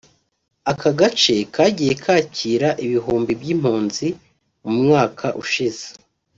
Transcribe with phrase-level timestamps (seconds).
[0.71, 4.07] Aka gace kagiye kakira ibihumbi by’impunzi
[4.63, 5.85] mu mwaka ushize